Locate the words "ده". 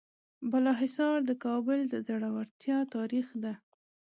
3.43-3.53